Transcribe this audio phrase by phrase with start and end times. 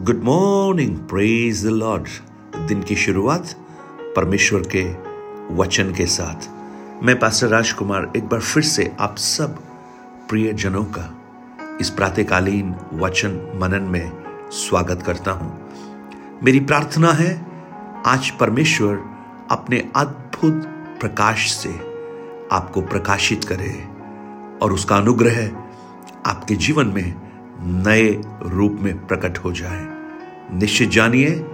[0.00, 2.06] Good morning praise the Lord
[2.68, 3.48] दिन की शुरुआत
[4.16, 4.84] परमेश्वर के
[5.54, 6.48] वचन के साथ।
[7.04, 9.58] मैं पास्टर राजकुमार एक बार फिर से आप सब
[10.28, 11.22] प्रिय जनों का
[11.80, 14.12] इस प्रातकालीन वचन मनन में
[14.50, 15.70] स्वागत करता हूँ।
[16.42, 17.46] मेरी प्रार्थना है,
[18.06, 19.02] आज परमेश्वर
[19.50, 20.62] अपने अद्भुत
[21.00, 21.74] प्रकाश से
[22.52, 23.88] आपको प्रकाशित करे
[24.62, 25.46] और उसका अनुग्रह
[26.26, 27.29] आपके जीवन में
[27.62, 29.86] नए रूप में प्रकट हो जाए।
[30.58, 31.46] निश्चित जानिए,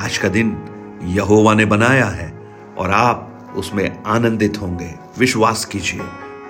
[0.00, 0.56] आज का दिन
[1.02, 2.38] यहोवा ने बनाया है
[2.78, 6.00] और आप उसमें आनंदित होंगे। विश्वास कीजिए।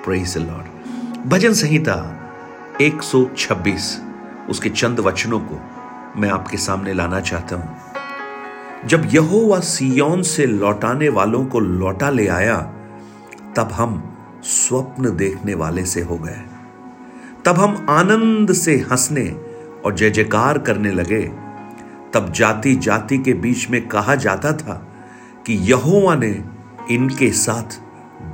[0.04, 2.20] प्रेज लॉर्ड भजन संहिता
[2.80, 4.00] 126
[4.50, 5.60] उसके चंद वचनों को
[6.20, 7.76] मैं आपके सामने लाना चाहता हूँ।
[8.88, 12.56] जब यहोवा सियोन से लौटाने वालों को लौटा ले आया,
[13.56, 16.42] तब हम स्वप्न देखने वाले से हो गए।
[17.46, 19.28] तब हम आनंद से हंसने
[19.84, 21.22] और जय जयकार करने लगे।
[22.14, 24.92] तब जाति जाति के बीच में कहा जाता था
[25.46, 26.44] कि यहोवा ने
[26.90, 27.80] इनके साथ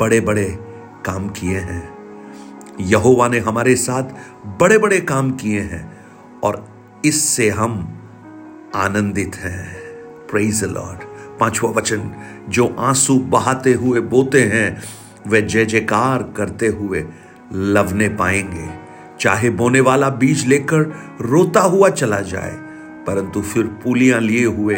[0.00, 0.58] बड़े बड़े
[1.04, 1.88] काम किए हैं।
[2.80, 4.02] यहोवा ने हमारे साथ
[4.60, 5.98] बड़े बड़े काम किए हैं
[6.42, 6.68] और
[7.04, 7.98] इससे हम
[8.76, 9.76] आनंदित हैं।
[10.30, 10.98] प्रेज लॉर्ड
[11.40, 12.10] पांचवा वचन,
[12.48, 14.82] जो आँसू बहाते हुए बोते हैं,
[15.26, 17.06] वे जय जयकार करते हुए
[17.52, 18.79] लवने पाएँगे।
[19.20, 20.82] चाहे बोने वाला बीज लेकर
[21.20, 22.52] रोता हुआ चला जाए,
[23.06, 24.76] परंतु फिर पुलियाँ लिए हुए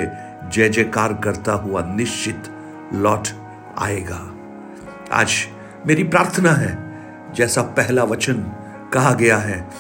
[0.53, 2.49] जय जयकार करता हुआ निश्चित
[2.95, 3.29] लौट
[3.79, 4.21] आएगा।
[5.13, 5.33] आज
[5.87, 6.77] मेरी प्रार्थना है,
[7.35, 8.45] जैसा पहला वचन
[8.93, 9.71] कहा गया है,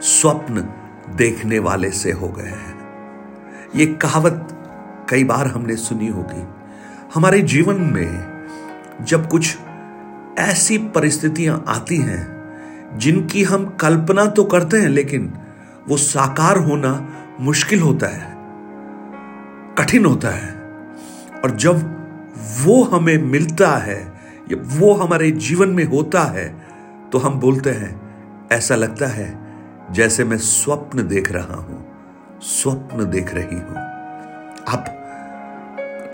[0.00, 0.68] स्वप्न
[1.16, 2.80] देखने वाले से हो गए हैं।
[3.76, 4.48] ये कहावत
[5.10, 6.46] कई बार हमने सुनी होगी।
[7.14, 9.56] हमारे जीवन में जब कुछ
[10.38, 12.31] ऐसी परिस्थितियाँ आती हैं
[12.94, 15.32] जिनकी हम कल्पना तो करते हैं, लेकिन
[15.88, 16.92] वो साकार होना
[17.40, 18.30] मुश्किल होता है,
[19.78, 20.50] कठिन होता है।
[21.44, 21.90] और जब
[22.60, 24.00] वो हमें मिलता है,
[24.50, 26.48] या वो हमारे जीवन में होता है
[27.12, 28.00] तो हम बोलते हैं,
[28.52, 29.30] ऐसा लगता है
[29.92, 31.84] जैसे मैं स्वप्न देख रहा हूँ,
[32.42, 33.76] स्वप्न देख रही हूँ।
[34.68, 34.84] आप,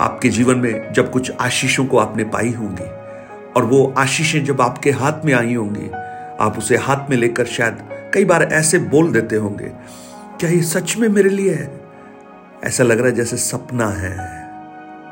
[0.00, 2.90] आपके जीवन में जब कुछ आशीषों को आपने पाई होंगी,
[3.52, 5.90] और वो आशीषें जब आपके हाथ में आई होंगी
[6.40, 7.78] आप उसे हाथ में लेकर शायद
[8.14, 9.72] कई बार ऐसे बोल देते होंगे,
[10.40, 11.70] क्या ये सच में मेरे लिए है?
[12.64, 14.16] ऐसा लग रहा है जैसे सपना है।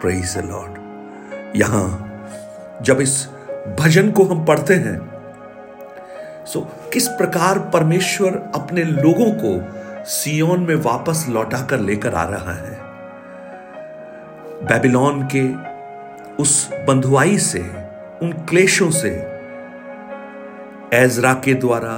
[0.00, 3.28] प्रेज लॉर्ड यहाँ, जब इस
[3.80, 4.98] भजन को हम पढ़ते हैं
[6.46, 6.60] सो
[6.92, 12.78] किस प्रकार परमेश्वर अपने लोगों को सियोन में वापस लौटा कर लेकर आ रहा है?
[14.62, 15.42] बेबीलोन के
[16.42, 17.60] उस बंधुआई से,
[18.22, 19.10] उन क्लेशों से
[20.96, 21.94] एजरा के द्वारा,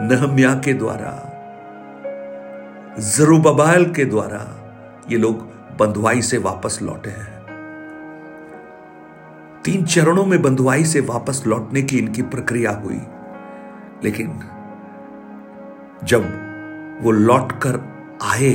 [0.00, 1.10] नहम्या के द्वारा
[3.08, 4.40] जरूबबाल के द्वारा
[5.10, 5.42] ये लोग
[5.78, 7.40] बंधुआई से वापस लौटे हैं।
[9.64, 13.00] तीन चरणों में बंधुआई से वापस लौटने की इनकी प्रक्रिया हुई,
[14.04, 14.40] लेकिन
[16.04, 16.28] जब
[17.02, 17.80] वो लौट कर
[18.22, 18.52] आए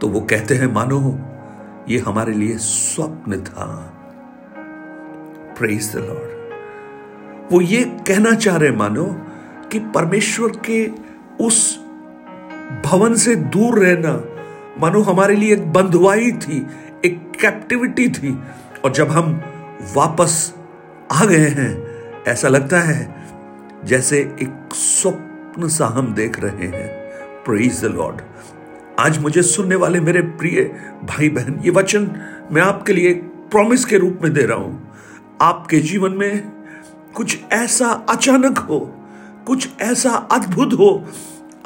[0.00, 1.18] तो वो कहते हैं, मानो,
[1.88, 3.66] ये हमारे लिए स्वप्न था।
[5.58, 6.39] प्रेज द लॉर्ड
[7.52, 9.04] वो ये कहना चाह रहे मानो,
[9.72, 10.86] कि परमेश्वर के
[11.44, 11.78] उस
[12.84, 14.12] भवन से दूर रहना,
[14.80, 16.66] मानो, हमारे लिए एक बंधुआई थी,
[17.04, 18.38] एक कैप्टिविटी थी।
[18.84, 19.40] और जब हम
[19.94, 20.54] वापस
[21.12, 21.72] आ गए हैं,
[22.28, 23.14] ऐसा लगता है
[23.84, 26.88] जैसे एक स्वप्न सा हम देख रहे हैं।
[27.44, 28.20] प्रेज द लॉर्ड
[28.98, 30.62] आज मुझे सुनने वाले मेरे प्रिय
[31.04, 32.10] भाई बहन ये वचन
[32.52, 33.12] मैं आपके लिए
[33.50, 34.92] प्रॉमिस के रूप में दे रहा हूँ।
[35.42, 36.59] आपके जीवन में
[37.16, 38.78] कुछ ऐसा अचानक हो,
[39.46, 40.90] कुछ ऐसा अद्भुत हो,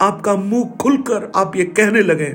[0.01, 2.35] आपका मुँह खुलकर आप ये कहने लगे,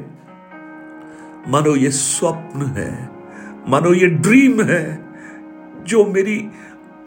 [1.48, 2.92] मानो ये स्वप्न है,
[3.68, 4.84] मानो ये ड्रीम है,
[5.88, 6.38] जो मेरी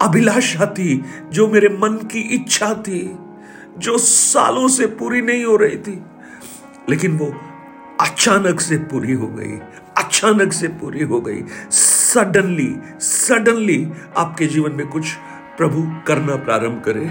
[0.03, 1.03] अभिलाषा थी,
[1.33, 3.01] जो मेरे मन की इच्छा थी,
[3.79, 6.03] जो सालों से पूरी नहीं हो रही थी,
[6.89, 7.33] लेकिन वो
[8.01, 9.59] अचानक से पूरी हो गई,
[9.99, 13.87] अचानक से पूरी हो गई। सडनली सडनली
[14.17, 15.05] आपके जीवन में कुछ
[15.59, 17.07] प्रभु करना प्रारंभ करे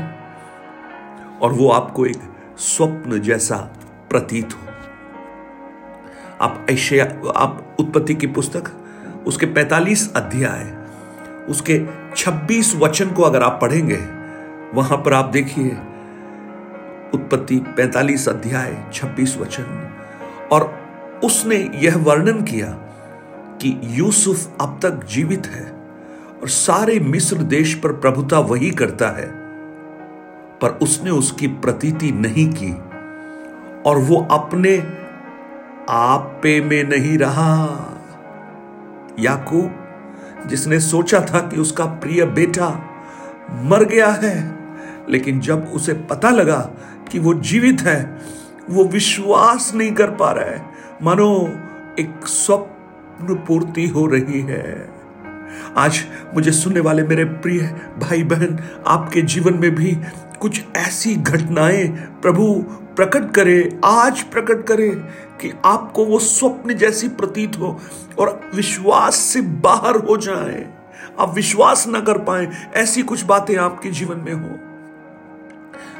[1.41, 2.21] और वो आपको एक
[2.57, 3.55] स्वप्न जैसा
[4.09, 4.67] प्रतीत हो।
[6.41, 6.99] आप ऐसे
[7.35, 8.63] आप उत्पत्ति की पुस्तक,
[9.27, 10.87] उसके 45 अध्याय,
[11.49, 11.85] उसके
[12.15, 13.99] 26 वचन को अगर आप पढ़ेंगे,
[14.73, 15.69] वहाँ पर आप देखिए,
[17.13, 19.93] उत्पत्ति 45 अध्याय 26 वचन,
[20.51, 20.79] और
[21.23, 22.67] उसने यह वर्णन किया
[23.61, 25.80] कि यूसुफ अब तक जीवित है।
[26.41, 29.31] और सारे मिस्र देश पर प्रभुता वही करता है।
[30.61, 32.71] पर उसने उसकी प्रतीति नहीं की
[33.85, 34.97] और वो अपने
[35.89, 37.69] आपे में नहीं रहा।
[39.19, 39.75] याकूब,
[40.47, 42.85] जिसने सोचा था कि उसका प्रिय बेटा
[43.51, 44.55] मर गया है,
[45.09, 46.71] लेकिन जब उसे पता लगा
[47.11, 48.21] कि वो जीवित है,
[48.69, 50.65] वो विश्वास नहीं कर पा रहा है।
[51.03, 51.49] मानो,
[51.99, 55.00] एक स्वप्न पूर्ति हो रही है।
[55.77, 56.03] आज
[56.33, 57.59] मुझे सुनने वाले मेरे प्रिय
[57.99, 59.97] भाई बहन आपके जीवन में भी
[60.39, 61.87] कुछ ऐसी घटनाएँ
[62.21, 62.65] प्रभु
[62.95, 64.89] प्रकट करे, आज प्रकट करे
[65.41, 67.79] कि आपको वो स्वप्न जैसी प्रतीत हो
[68.19, 70.73] और विश्वास से बाहर हो जाए।
[71.19, 74.57] आप विश्वास ना कर पाए, ऐसी कुछ बातें आपके जीवन में हो।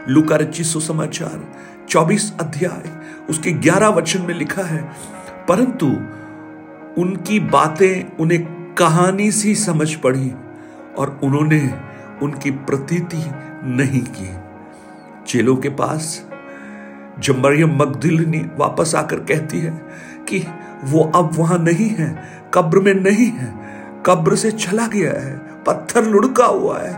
[0.10, 1.42] लुका रची सुसमाचार,
[1.90, 2.84] चौबीस अध्याय,
[3.30, 4.92] उसके ग्यारह वचन में लिखा है,
[5.48, 5.88] परंतु
[7.02, 10.32] उनकी बातें उन्हें कहानी सी समझ पड़ी
[10.98, 11.60] और उन्होंने
[12.22, 13.24] उनकी प्रतीति
[13.64, 14.30] नहीं की।
[15.28, 16.26] चेलों के पास
[17.20, 17.78] जब मरियम
[18.58, 19.72] वापस आकर कहती है
[20.30, 20.44] कि
[20.84, 22.16] वो अब वहाँ नहीं है,
[22.54, 23.54] कब्र में नहीं है,
[24.06, 26.94] कब्र से चला गया है, पत्थर लुढ़का हुआ है।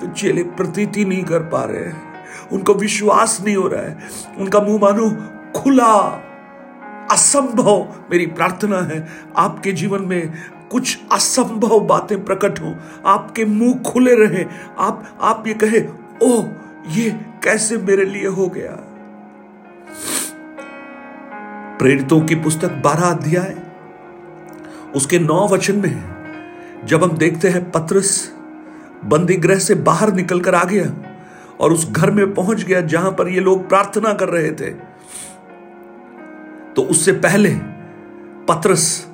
[0.00, 1.92] तो चेले प्रतीति नहीं कर पा रहे
[2.52, 3.98] उनको विश्वास नहीं हो रहा है,
[4.38, 5.10] उनका मुँह मानो
[5.56, 5.94] खुला।
[7.10, 9.06] असंभव मेरी प्रार्थना है,
[9.36, 10.32] आपके जीवन में
[10.74, 12.74] कुछ असंभव बातें प्रकट हो।
[13.06, 14.44] आपके मुँह खुले रहे।
[14.78, 15.80] आप आप ये कहे
[16.22, 16.42] ओ
[16.88, 17.10] ये
[17.42, 18.70] कैसे मेरे लिए हो गया?
[21.78, 23.56] प्रेरितों की पुस्तक बारह अध्याय
[24.96, 26.14] उसके नौ वचन में
[26.84, 28.32] जब हम देखते हैं पत्रस
[29.04, 30.92] बंदी गृह से बाहर निकलकर आ गया
[31.60, 34.70] और उस घर में पहुँच गया जहाँ पर ये लोग प्रार्थना कर रहे थे
[36.76, 37.54] तो उससे पहले
[38.48, 39.13] पत्रस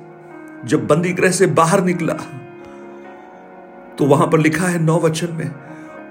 [0.65, 2.13] जब बंदी गृह से बाहर निकला
[3.97, 5.51] तो वहाँ पर लिखा है नौ वचन में,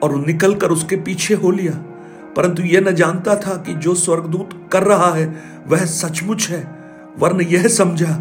[0.02, 1.73] और निकल कर उसके पीछे हो लिया।
[2.37, 5.26] परंतु यह न जानता था कि जो स्वर्गदूत कर रहा है,
[5.67, 6.62] वह सचमुच है
[7.19, 8.12] वर्ण यह समझा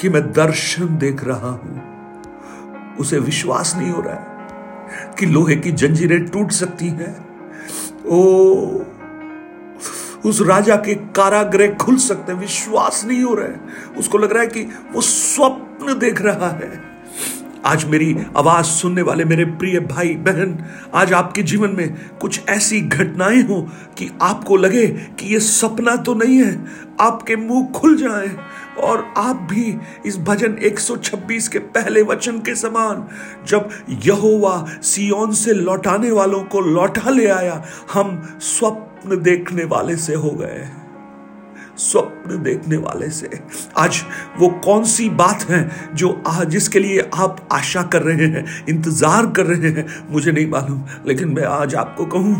[0.00, 1.82] कि मैं दर्शन देख रहा हूँ।
[3.00, 7.14] उसे विश्वास नहीं हो रहा है कि लोहे की जंजीरें टूट सकती हैं।
[8.06, 8.18] ओ,
[10.24, 13.60] उस राजा के कारागृह खुल सकते हैं, विश्वास नहीं हो रहा है।
[13.98, 16.82] उसको लग रहा है कि वो स्वप्न देख रहा है।
[17.66, 20.56] आज मेरी आवाज़ सुनने वाले मेरे प्रिय भाई, बहन,
[20.94, 23.60] आज आपके जीवन में कुछ ऐसी घटनाएँ हो
[23.98, 26.64] कि आपको लगे कि ये सपना तो नहीं है,
[27.00, 28.36] आपके मुँह खुल जाए
[28.78, 29.76] और आप भी
[30.06, 33.06] इस भजन 126 के पहले वचन के समान
[33.46, 33.68] जब
[34.04, 40.30] यहोवा सियोन से लौटाने वालों को लौटा ले आया, हम स्वप्न देखने वाले से हो
[40.30, 40.68] गए
[41.78, 43.30] स्वप्न देखने वाले से।
[43.76, 44.00] आज
[44.38, 49.26] वो कौन सी बात है जो आज जिसके लिए आप आशा कर रहे हैं, इंतज़ार
[49.26, 49.86] कर रहे हैं?
[50.10, 52.36] मुझे नहीं मालूम, लेकिन मैं आज आपको कहूँ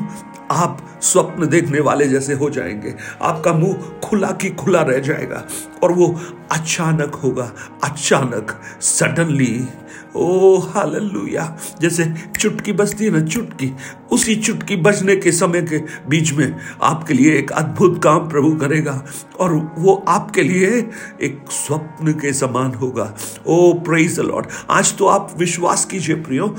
[0.55, 5.45] आप स्वप्न देखने वाले जैसे हो जाएँगे। आपका मुँह खुला की खुला रह जाएगा
[5.83, 6.06] और वो
[6.53, 7.53] अचानक होगा,
[7.85, 9.67] अचानक सडनली
[10.17, 11.45] ओ हालेलुया
[11.81, 12.05] जैसे
[12.41, 13.71] चुटकी बजती है ना, चुटकी।
[14.12, 15.79] उसी चुटकी बजने के समय के
[16.09, 19.03] बीच में आपके लिए एक अद्भुत काम प्रभु करेगा
[19.41, 20.69] और वो आपके लिए
[21.23, 23.12] एक स्वप्न के समान होगा।
[23.47, 26.55] ओ प्रेज लॉर्ड आज तो आप विश्वास कीजिए प्रियो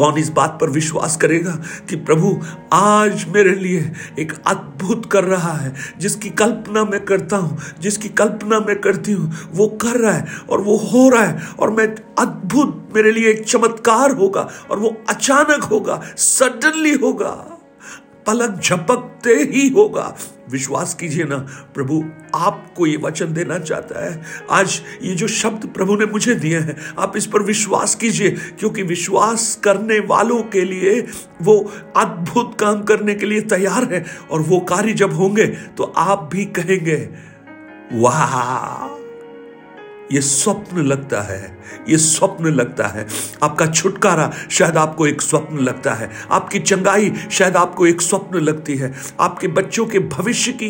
[0.00, 1.52] कौन इस बात पर विश्वास करेगा
[1.90, 2.28] कि प्रभु
[2.72, 3.80] आज मेरे लिए
[4.18, 9.32] एक अद्भुत कर रहा है, जिसकी कल्पना मैं करता हूँ, जिसकी कल्पना मैं करती हूँ,
[9.52, 11.86] वो कर रहा है और वो हो रहा है और मैं
[12.18, 17.32] अद्भुत मेरे लिए एक चमत्कार होगा और वो अचानक होगा सडनली होगा।
[18.26, 20.16] पलक झपकते ही होगा।
[20.50, 21.36] विश्वास कीजिए ना,
[21.74, 26.58] प्रभु आपको ये वचन देना चाहता है। आज ये जो शब्द प्रभु ने मुझे दिए
[26.58, 31.00] हैं, आप इस पर विश्वास कीजिए, क्योंकि विश्वास करने वालों के लिए,
[31.42, 31.58] वो
[31.96, 36.44] अद्भुत काम करने के लिए तैयार है, और वो कार्य जब होंगे तो आप भी
[36.44, 37.08] कहेंगे,
[37.92, 38.99] वाह!
[40.12, 43.06] ये स्वप्न लगता है, ये स्वप्न लगता है।
[43.42, 48.76] आपका छुटकारा शायद आपको एक स्वप्न लगता है। आपकी चंगाई शायद आपको एक स्वप्न लगती
[48.76, 50.68] है। आपके बच्चों के भविष्य की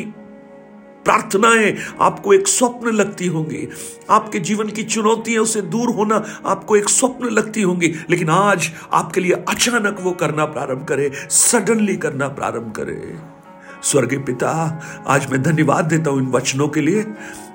[1.04, 3.68] प्रार्थनाएँ आपको एक स्वप्न लगती होंगी।
[4.10, 9.20] आपके जीवन की चुनौतियों से दूर होना आपको एक स्वप्न लगती होंगी। लेकिन आज आपके
[9.20, 13.18] लिए अचानक वो करना प्रारंभ करे, सडनली करना प्रारंभ करे।
[13.82, 14.50] स्वर्गीय पिता,
[15.06, 17.06] आज मैं धन्यवाद देता हूँ इन वचनों के लिए।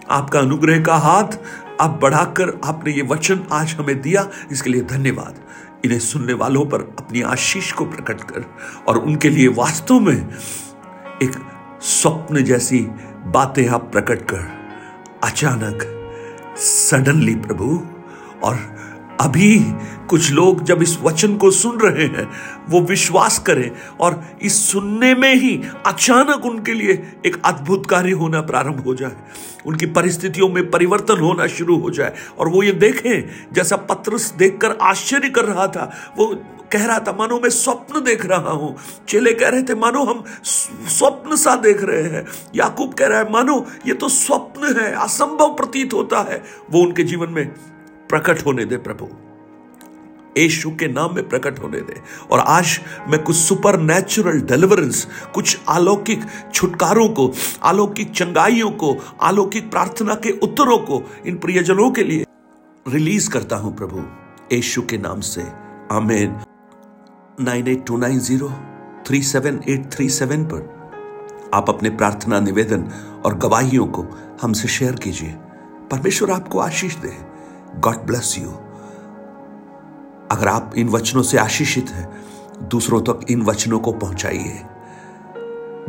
[0.10, 1.38] आपका अनुग्रह का हाथ
[1.82, 5.40] अब बढ़ाकर आपने ये वचन आज हमें दिया, इसके लिए धन्यवाद।
[5.86, 8.46] इन्हें सुनने वालों पर अपनी आशीष को प्रकट कर
[8.88, 10.16] और उनके लिए वास्तव में
[11.24, 11.36] एक
[11.82, 12.80] स्वप्न जैसी
[13.28, 14.48] बातें आप प्रकट कर।
[15.24, 15.84] अचानक
[16.58, 17.82] सडनली प्रभु,
[18.44, 18.56] और
[19.22, 19.60] अभी
[20.10, 22.28] कुछ लोग जब इस वचन को सुन रहे हैं,
[22.70, 23.70] वो विश्वास करें
[24.02, 25.56] और इस सुनने में ही
[25.86, 26.92] अचानक उनके लिए
[27.26, 29.16] एक अद्भुत कार्य होना प्रारंभ हो जाए।
[29.66, 34.78] उनकी परिस्थितियों में परिवर्तन होना शुरू हो जाए और वो ये देखें, जैसा पत्रस देखकर
[34.82, 36.36] आश्चर्य कर रहा था, वो
[36.74, 38.76] कह रहा था, मानो मैं स्वप्न देख रहा हूँ।
[39.08, 43.32] चेले कह रहे थे, मानो हम स्वप्न सा देख रहे हैं। याकूब कह रहा है,
[43.32, 46.42] मानो ये तो स्वप्न है, असंभव प्रतीत होता है।
[46.72, 47.50] वो उनके जीवन में
[48.10, 49.10] प्रकट होने दे प्रभु।
[50.38, 55.60] यशु के नाम में प्रकट होने दे। और आज मैं कुछ सुपर नेचुरल डिलीवरेंस कुछ
[55.70, 56.22] अलौकिक
[56.54, 57.34] छुटकारों को,
[57.64, 62.26] अलौकिक चंगाइयों को, अलौकिक प्रार्थना के उत्तरों को इन प्रियजनों के लिए
[62.88, 64.04] रिलीज़ करता हूँ प्रभु।
[64.56, 65.44] यशु के नाम से।
[65.92, 66.40] आमेन।
[67.42, 68.54] Nine eight two nine zero
[69.08, 70.76] three seven eight three seven पर
[71.54, 72.82] आप अपने प्रार्थना निवेदन
[73.26, 74.06] और गवाहियों को
[74.42, 75.36] हमसे शेयर कीजिए।
[75.92, 77.35] परमेश्वर आपको आशीष दे।
[77.80, 78.50] गॉड ब्लेस यू
[80.32, 82.10] अगर आप इन वचनों से आशीषित हैं,
[82.68, 84.62] दूसरों तक इन वचनों को पहुंचाइए,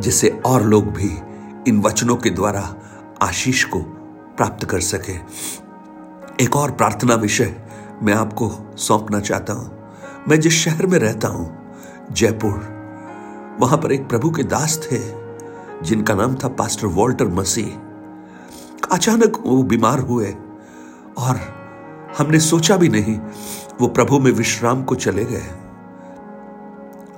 [0.01, 1.09] जिससे और लोग भी
[1.67, 2.75] इन वचनों के द्वारा
[3.21, 3.79] आशीष को
[4.37, 5.13] प्राप्त कर सके।
[6.43, 7.55] एक और प्रार्थना विषय
[8.03, 9.71] मैं आपको सौंपना चाहता हूँ।
[10.27, 11.73] मैं जिस शहर में रहता हूँ,
[12.11, 12.59] जयपुर,
[13.59, 14.99] वहाँ पर एक प्रभु के दास थे,
[15.83, 17.77] जिनका नाम था पास्टर वॉल्टर मसीह।
[18.91, 20.31] अचानक वो बीमार हुए
[21.17, 21.56] और
[22.17, 23.19] हमने सोचा भी नहीं,
[23.81, 25.47] वो प्रभु में विश्राम को चले गए।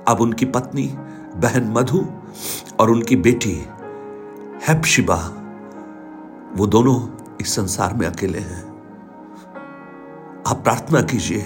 [0.08, 0.86] अब उनकी पत्नी,
[1.36, 2.06] बहन मधु
[2.80, 3.66] और उनकी बेटी,
[4.68, 5.16] हैप्शिबा,
[6.56, 7.08] वो दोनों
[7.40, 8.62] इस संसार में अकेले हैं।
[10.46, 11.44] आप प्रार्थना कीजिए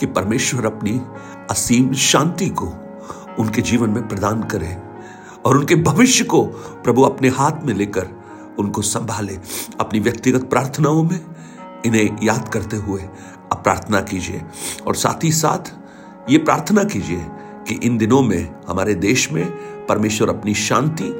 [0.00, 1.00] कि परमेश्वर अपनी
[1.50, 2.66] असीम शांति को
[3.38, 4.76] उनके जीवन में प्रदान करे
[5.44, 6.44] और उनके भविष्य को
[6.84, 8.08] प्रभु अपने हाथ में लेकर
[8.58, 9.38] उनको संभाले
[9.80, 11.20] अपनी व्यक्तिगत प्रार्थनाओं में।
[11.86, 13.02] इन्हें याद करते हुए
[13.52, 14.42] आप प्रार्थना कीजिए।
[14.86, 15.72] और साथ ही साथ
[16.30, 17.26] ये प्रार्थना कीजिए
[17.68, 19.46] कि इन दिनों में हमारे देश में
[19.86, 21.10] परमेश्वर अपनी शांति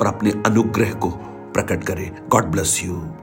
[0.00, 1.10] और अपने अनुग्रह को
[1.54, 3.04] प्रकट करे। God bless you